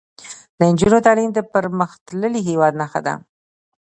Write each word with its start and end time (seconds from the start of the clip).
د 0.57 0.59
نجونو 0.71 0.97
تعلیم 1.05 1.29
د 1.33 1.39
پرمختللي 1.53 2.39
هیواد 2.49 2.73
نښه 2.81 3.01
ده. 3.05 3.13